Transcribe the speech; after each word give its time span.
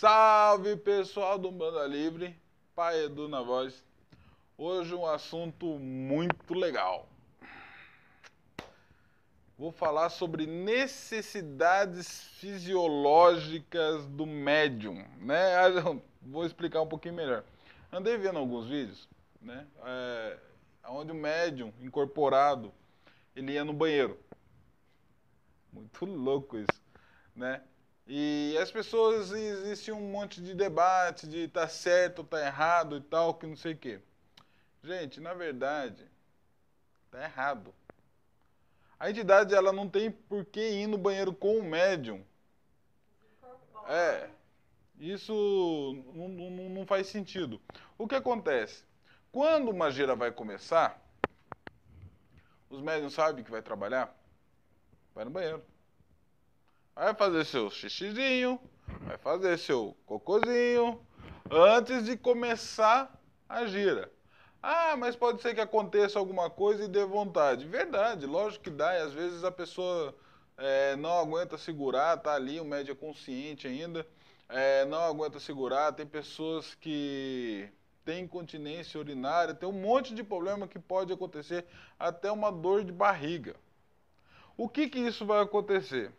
Salve 0.00 0.78
pessoal 0.78 1.38
do 1.38 1.52
Banda 1.52 1.86
Livre, 1.86 2.34
Pai 2.74 3.04
Edu 3.04 3.28
na 3.28 3.42
voz. 3.42 3.84
Hoje 4.56 4.94
um 4.94 5.04
assunto 5.04 5.78
muito 5.78 6.54
legal. 6.54 7.06
Vou 9.58 9.70
falar 9.70 10.08
sobre 10.08 10.46
necessidades 10.46 12.22
fisiológicas 12.38 14.06
do 14.06 14.24
médium, 14.24 15.04
né? 15.18 15.52
Vou 16.22 16.46
explicar 16.46 16.80
um 16.80 16.88
pouquinho 16.88 17.12
melhor. 17.12 17.44
Andei 17.92 18.16
vendo 18.16 18.38
alguns 18.38 18.68
vídeos, 18.68 19.06
né? 19.38 19.66
É, 19.84 20.38
onde 20.88 21.12
o 21.12 21.14
médium 21.14 21.74
incorporado 21.78 22.72
ele 23.36 23.52
ia 23.52 23.66
no 23.66 23.74
banheiro. 23.74 24.18
Muito 25.70 26.06
louco 26.06 26.56
isso, 26.56 26.82
né? 27.36 27.60
E 28.12 28.58
as 28.58 28.72
pessoas, 28.72 29.30
existe 29.30 29.92
um 29.92 30.10
monte 30.10 30.40
de 30.42 30.52
debate 30.52 31.28
de 31.28 31.46
tá 31.46 31.68
certo, 31.68 32.24
tá 32.24 32.44
errado 32.44 32.96
e 32.96 33.00
tal, 33.00 33.34
que 33.34 33.46
não 33.46 33.54
sei 33.54 33.74
o 33.74 33.78
quê. 33.78 34.00
Gente, 34.82 35.20
na 35.20 35.32
verdade, 35.32 36.04
tá 37.08 37.22
errado. 37.22 37.72
A 38.98 39.08
entidade, 39.08 39.54
ela 39.54 39.72
não 39.72 39.88
tem 39.88 40.10
por 40.10 40.44
que 40.44 40.60
ir 40.60 40.88
no 40.88 40.98
banheiro 40.98 41.32
com 41.32 41.56
o 41.56 41.62
médium. 41.62 42.20
É, 43.86 44.28
isso 44.98 46.02
não, 46.12 46.28
não, 46.28 46.68
não 46.68 46.86
faz 46.86 47.06
sentido. 47.06 47.62
O 47.96 48.08
que 48.08 48.16
acontece? 48.16 48.82
Quando 49.30 49.70
uma 49.70 49.88
gira 49.88 50.16
vai 50.16 50.32
começar, 50.32 51.00
os 52.68 52.82
médiums 52.82 53.14
sabem 53.14 53.44
que 53.44 53.52
vai 53.52 53.62
trabalhar, 53.62 54.12
vai 55.14 55.24
no 55.24 55.30
banheiro. 55.30 55.62
Vai 57.00 57.14
fazer 57.14 57.46
seu 57.46 57.70
xixizinho, 57.70 58.60
vai 59.06 59.16
fazer 59.16 59.58
seu 59.58 59.96
cocôzinho, 60.04 61.00
antes 61.50 62.04
de 62.04 62.14
começar 62.14 63.18
a 63.48 63.64
gira. 63.64 64.12
Ah, 64.62 64.94
mas 64.98 65.16
pode 65.16 65.40
ser 65.40 65.54
que 65.54 65.62
aconteça 65.62 66.18
alguma 66.18 66.50
coisa 66.50 66.84
e 66.84 66.88
dê 66.88 67.02
vontade. 67.06 67.64
Verdade, 67.64 68.26
lógico 68.26 68.64
que 68.64 68.70
dá, 68.70 68.94
e 68.98 69.00
às 69.00 69.14
vezes 69.14 69.44
a 69.44 69.50
pessoa 69.50 70.14
é, 70.58 70.94
não 70.96 71.18
aguenta 71.18 71.56
segurar, 71.56 72.18
tá 72.18 72.34
ali, 72.34 72.60
o 72.60 72.66
médio 72.66 72.92
é 72.92 72.94
consciente 72.94 73.66
ainda, 73.66 74.06
é, 74.46 74.84
não 74.84 75.00
aguenta 75.00 75.40
segurar, 75.40 75.92
tem 75.92 76.06
pessoas 76.06 76.74
que 76.74 77.66
têm 78.04 78.24
incontinência 78.24 79.00
urinária, 79.00 79.54
tem 79.54 79.66
um 79.66 79.72
monte 79.72 80.14
de 80.14 80.22
problema 80.22 80.68
que 80.68 80.78
pode 80.78 81.10
acontecer, 81.14 81.64
até 81.98 82.30
uma 82.30 82.52
dor 82.52 82.84
de 82.84 82.92
barriga. 82.92 83.56
O 84.54 84.68
que 84.68 84.86
que 84.86 84.98
isso 84.98 85.24
vai 85.24 85.40
acontecer? 85.40 86.12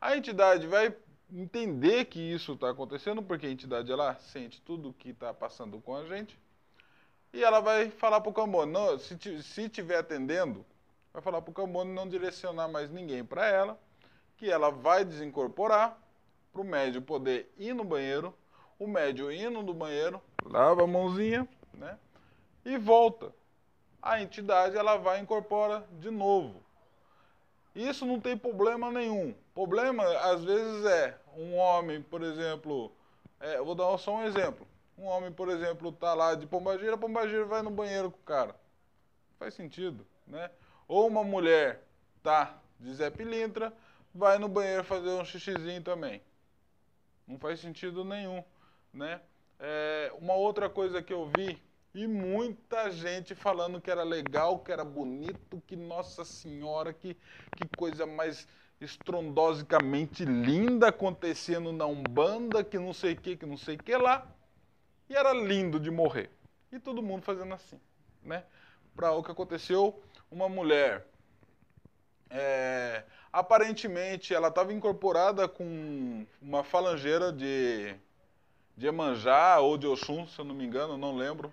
A 0.00 0.16
entidade 0.16 0.66
vai 0.66 0.94
entender 1.30 2.06
que 2.06 2.18
isso 2.18 2.54
está 2.54 2.70
acontecendo, 2.70 3.22
porque 3.22 3.46
a 3.46 3.50
entidade 3.50 3.92
ela 3.92 4.14
sente 4.16 4.60
tudo 4.62 4.88
o 4.88 4.94
que 4.94 5.10
está 5.10 5.34
passando 5.34 5.80
com 5.80 5.94
a 5.94 6.04
gente. 6.06 6.38
E 7.32 7.44
ela 7.44 7.60
vai 7.60 7.90
falar 7.90 8.20
para 8.20 8.30
o 8.30 8.34
Cambone, 8.34 8.72
não, 8.72 8.98
se, 8.98 9.42
se 9.42 9.68
tiver 9.68 9.98
atendendo, 9.98 10.64
vai 11.12 11.22
falar 11.22 11.40
para 11.42 11.50
o 11.50 11.54
Cambone 11.54 11.92
não 11.92 12.08
direcionar 12.08 12.66
mais 12.66 12.90
ninguém 12.90 13.24
para 13.24 13.46
ela, 13.46 13.78
que 14.36 14.50
ela 14.50 14.70
vai 14.70 15.04
desincorporar 15.04 15.96
para 16.52 16.62
o 16.62 16.64
médio 16.64 17.02
poder 17.02 17.52
ir 17.56 17.74
no 17.74 17.84
banheiro, 17.84 18.34
o 18.78 18.86
médio 18.86 19.30
indo 19.30 19.62
no 19.62 19.74
banheiro, 19.74 20.20
lava 20.44 20.82
a 20.82 20.86
mãozinha, 20.86 21.46
né? 21.74 21.98
E 22.64 22.76
volta. 22.78 23.32
A 24.02 24.20
entidade 24.20 24.76
ela 24.76 24.96
vai 24.96 25.20
incorpora 25.20 25.86
de 26.00 26.10
novo. 26.10 26.64
Isso 27.74 28.04
não 28.04 28.20
tem 28.20 28.36
problema 28.36 28.90
nenhum. 28.90 29.34
Problema, 29.54 30.04
às 30.18 30.44
vezes, 30.44 30.84
é 30.84 31.18
um 31.36 31.56
homem, 31.56 32.02
por 32.02 32.22
exemplo, 32.22 32.92
é, 33.38 33.58
vou 33.60 33.74
dar 33.74 33.96
só 33.98 34.16
um 34.16 34.24
exemplo. 34.24 34.66
Um 34.98 35.04
homem, 35.04 35.32
por 35.32 35.48
exemplo, 35.48 35.92
tá 35.92 36.12
lá 36.12 36.34
de 36.34 36.46
pombagira, 36.46 36.98
pombagira 36.98 37.44
vai 37.44 37.62
no 37.62 37.70
banheiro 37.70 38.10
com 38.10 38.18
o 38.18 38.24
cara. 38.24 38.54
Faz 39.38 39.54
sentido, 39.54 40.06
né? 40.26 40.50
Ou 40.86 41.06
uma 41.06 41.24
mulher 41.24 41.82
tá 42.22 42.58
de 42.78 42.92
Zé 42.94 43.08
Pilintra, 43.08 43.72
vai 44.14 44.38
no 44.38 44.48
banheiro 44.48 44.84
fazer 44.84 45.10
um 45.10 45.24
xixizinho 45.24 45.82
também. 45.82 46.20
Não 47.26 47.38
faz 47.38 47.60
sentido 47.60 48.04
nenhum, 48.04 48.42
né? 48.92 49.20
É, 49.58 50.12
uma 50.18 50.34
outra 50.34 50.68
coisa 50.68 51.02
que 51.02 51.12
eu 51.12 51.30
vi 51.36 51.62
e 51.94 52.06
muita 52.06 52.90
gente 52.90 53.34
falando 53.34 53.80
que 53.80 53.90
era 53.90 54.04
legal, 54.04 54.60
que 54.60 54.70
era 54.70 54.84
bonito, 54.84 55.60
que 55.66 55.74
Nossa 55.74 56.24
Senhora, 56.24 56.92
que, 56.92 57.16
que 57.56 57.66
coisa 57.76 58.06
mais 58.06 58.46
estrondosicamente 58.80 60.24
linda 60.24 60.88
acontecendo 60.88 61.72
na 61.72 61.86
Umbanda, 61.86 62.62
que 62.62 62.78
não 62.78 62.92
sei 62.92 63.14
o 63.14 63.16
que, 63.16 63.36
que 63.36 63.44
não 63.44 63.56
sei 63.56 63.74
o 63.74 63.82
que 63.82 63.96
lá. 63.96 64.26
E 65.08 65.16
era 65.16 65.32
lindo 65.32 65.80
de 65.80 65.90
morrer. 65.90 66.30
E 66.70 66.78
todo 66.78 67.02
mundo 67.02 67.22
fazendo 67.22 67.52
assim, 67.52 67.80
né? 68.22 68.44
Para 68.94 69.12
o 69.12 69.22
que 69.22 69.32
aconteceu, 69.32 70.00
uma 70.30 70.48
mulher, 70.48 71.06
é, 72.30 73.02
aparentemente, 73.32 74.32
ela 74.32 74.48
estava 74.48 74.72
incorporada 74.72 75.48
com 75.48 76.24
uma 76.40 76.62
falangeira 76.62 77.32
de, 77.32 77.94
de 78.76 78.86
Emanjá 78.86 79.58
ou 79.58 79.76
de 79.76 79.88
Oxum, 79.88 80.26
se 80.28 80.38
eu 80.38 80.44
não 80.44 80.54
me 80.54 80.64
engano, 80.64 80.96
não 80.96 81.16
lembro 81.16 81.52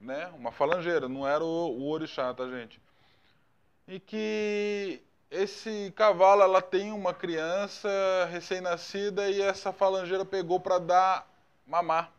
né? 0.00 0.26
Uma 0.28 0.52
falangeira, 0.52 1.08
não 1.08 1.26
era 1.26 1.44
o, 1.44 1.78
o 1.78 1.88
orixá, 1.88 2.32
tá, 2.32 2.48
gente? 2.48 2.80
E 3.86 3.98
que 3.98 5.02
esse 5.30 5.92
cavalo, 5.94 6.42
ela 6.42 6.62
tem 6.62 6.92
uma 6.92 7.12
criança 7.12 7.88
recém-nascida 8.30 9.30
e 9.30 9.40
essa 9.40 9.72
falangeira 9.72 10.24
pegou 10.24 10.58
para 10.60 10.78
dar 10.78 11.28
mamar 11.66 12.12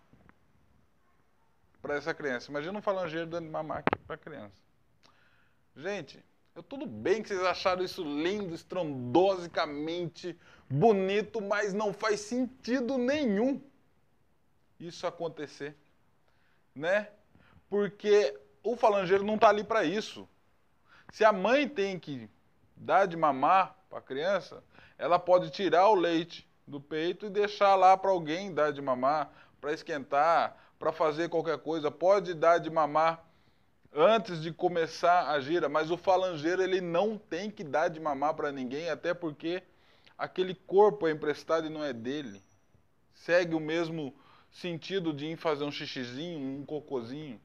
para 1.81 1.95
essa 1.95 2.13
criança. 2.13 2.51
Imagina 2.51 2.77
um 2.77 2.81
falangeiro 2.81 3.25
dando 3.25 3.49
mamar 3.49 3.83
para 4.05 4.17
criança. 4.17 4.61
Gente, 5.75 6.23
eu, 6.55 6.61
tudo 6.61 6.85
bem 6.85 7.23
que 7.23 7.29
vocês 7.29 7.41
acharam 7.41 7.83
isso 7.83 8.03
lindo, 8.03 8.53
estrondosicamente 8.53 10.37
bonito, 10.69 11.41
mas 11.41 11.73
não 11.73 11.93
faz 11.93 12.19
sentido 12.19 12.97
nenhum 12.97 13.61
isso 14.79 15.07
acontecer, 15.07 15.75
né? 16.75 17.09
Porque 17.69 18.35
o 18.63 18.75
falangeiro 18.75 19.23
não 19.23 19.35
está 19.35 19.49
ali 19.49 19.63
para 19.63 19.83
isso. 19.83 20.27
Se 21.11 21.23
a 21.23 21.31
mãe 21.31 21.67
tem 21.67 21.99
que 21.99 22.29
dar 22.75 23.05
de 23.05 23.15
mamar 23.15 23.75
para 23.89 23.99
a 23.99 24.01
criança, 24.01 24.63
ela 24.97 25.19
pode 25.19 25.49
tirar 25.51 25.87
o 25.89 25.95
leite 25.95 26.47
do 26.67 26.79
peito 26.79 27.25
e 27.25 27.29
deixar 27.29 27.75
lá 27.75 27.95
para 27.95 28.11
alguém 28.11 28.53
dar 28.53 28.71
de 28.71 28.81
mamar, 28.81 29.31
para 29.61 29.73
esquentar, 29.73 30.57
para 30.77 30.91
fazer 30.91 31.29
qualquer 31.29 31.57
coisa. 31.59 31.89
Pode 31.89 32.33
dar 32.33 32.57
de 32.57 32.69
mamar 32.69 33.25
antes 33.93 34.41
de 34.41 34.51
começar 34.51 35.29
a 35.29 35.39
gira, 35.39 35.67
mas 35.67 35.89
o 35.89 35.97
falangeiro 35.97 36.61
ele 36.61 36.79
não 36.79 37.17
tem 37.17 37.49
que 37.49 37.63
dar 37.63 37.87
de 37.87 37.99
mamar 37.99 38.35
para 38.35 38.51
ninguém, 38.51 38.89
até 38.89 39.13
porque 39.13 39.63
aquele 40.17 40.53
corpo 40.53 41.07
é 41.07 41.11
emprestado 41.11 41.65
e 41.65 41.69
não 41.69 41.83
é 41.83 41.91
dele. 41.91 42.43
Segue 43.13 43.55
o 43.55 43.59
mesmo 43.59 44.13
sentido 44.51 45.11
de 45.11 45.25
ir 45.27 45.37
fazer 45.37 45.63
um 45.63 45.71
xixizinho, 45.71 46.39
um 46.39 46.65
cocôzinho 46.65 47.41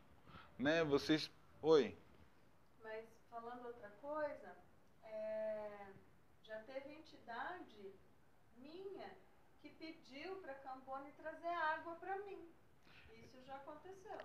né? 0.59 0.85
Vocês. 0.85 1.31
Oi. 1.63 1.97
Mas 2.83 3.05
falando 3.31 3.67
outra 3.67 3.91
coisa, 4.01 4.57
é... 5.03 5.87
já 6.43 6.59
teve 6.61 6.93
entidade 6.93 7.93
minha 8.57 9.11
que 9.61 9.69
pediu 9.71 10.37
para 10.37 10.55
Cambone 10.55 11.11
trazer 11.13 11.49
água 11.49 11.95
para 11.97 12.17
mim. 12.19 12.49
Isso 13.25 13.43
já 13.47 13.55
aconteceu. 13.57 14.19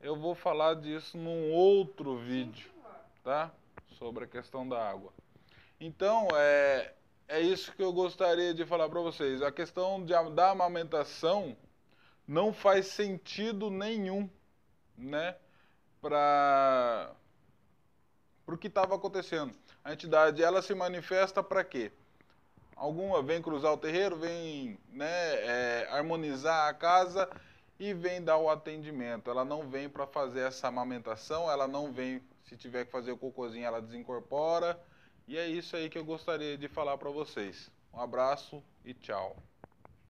Eu 0.00 0.16
vou 0.16 0.34
falar 0.34 0.74
disso 0.74 1.16
num 1.16 1.52
outro 1.52 2.18
vídeo, 2.18 2.70
Sim, 2.70 3.22
tá? 3.24 3.52
Sobre 3.98 4.24
a 4.24 4.28
questão 4.28 4.68
da 4.68 4.88
água. 4.88 5.12
Então, 5.80 6.28
é, 6.34 6.94
é 7.28 7.40
isso 7.40 7.72
que 7.72 7.82
eu 7.82 7.92
gostaria 7.92 8.54
de 8.54 8.64
falar 8.64 8.88
para 8.88 9.00
vocês. 9.00 9.42
A 9.42 9.50
questão 9.50 10.04
de, 10.04 10.12
da 10.34 10.50
amamentação 10.50 11.56
não 12.26 12.52
faz 12.52 12.86
sentido 12.86 13.70
nenhum 13.70 14.28
né, 14.96 15.36
para 16.00 17.14
o 18.46 18.56
que 18.56 18.68
estava 18.68 18.94
acontecendo. 18.94 19.54
A 19.84 19.92
entidade 19.92 20.42
ela 20.42 20.62
se 20.62 20.74
manifesta 20.74 21.42
para 21.42 21.62
quê? 21.64 21.92
Alguma 22.74 23.22
vem 23.22 23.40
cruzar 23.40 23.72
o 23.72 23.78
terreiro, 23.78 24.16
vem 24.16 24.78
né, 24.90 25.06
é, 25.06 25.88
harmonizar 25.90 26.68
a 26.68 26.74
casa 26.74 27.28
e 27.78 27.94
vem 27.94 28.22
dar 28.22 28.36
o 28.36 28.50
atendimento. 28.50 29.30
Ela 29.30 29.44
não 29.44 29.68
vem 29.68 29.88
para 29.88 30.06
fazer 30.06 30.40
essa 30.40 30.68
amamentação, 30.68 31.50
ela 31.50 31.66
não 31.66 31.92
vem, 31.92 32.22
se 32.44 32.56
tiver 32.56 32.84
que 32.84 32.90
fazer 32.90 33.12
o 33.12 33.16
cocôzinho, 33.16 33.64
ela 33.64 33.80
desincorpora. 33.80 34.78
E 35.26 35.36
é 35.36 35.46
isso 35.46 35.74
aí 35.74 35.88
que 35.88 35.98
eu 35.98 36.04
gostaria 36.04 36.56
de 36.56 36.68
falar 36.68 36.98
para 36.98 37.10
vocês. 37.10 37.70
Um 37.92 38.00
abraço 38.00 38.62
e 38.84 38.92
tchau. 38.92 39.36